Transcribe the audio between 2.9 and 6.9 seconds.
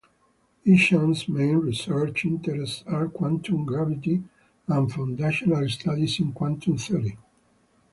quantum gravity and foundational studies in quantum